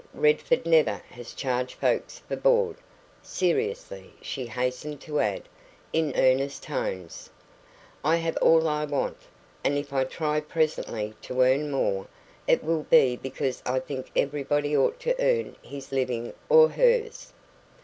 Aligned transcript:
Redford 0.15 0.65
never 0.65 1.03
has 1.11 1.31
charged 1.35 1.75
folks 1.75 2.17
for 2.27 2.35
board. 2.35 2.77
Seriously," 3.21 4.15
she 4.19 4.47
hastened 4.47 4.99
to 5.01 5.19
add, 5.19 5.43
in 5.93 6.11
earnest 6.15 6.63
tones, 6.63 7.29
"I 8.03 8.15
have 8.15 8.35
all 8.37 8.67
I 8.67 8.83
want. 8.85 9.17
And 9.63 9.77
if 9.77 9.93
I 9.93 10.05
try 10.05 10.39
presently 10.39 11.13
to 11.21 11.41
earn 11.43 11.69
more, 11.69 12.07
it 12.47 12.63
will 12.63 12.87
be 12.89 13.15
because 13.15 13.61
I 13.63 13.77
think 13.77 14.09
everybody 14.15 14.75
ought 14.75 14.99
to 15.01 15.13
earn 15.23 15.55
his 15.61 15.91
living 15.91 16.33
or 16.49 16.69
hers. 16.69 17.31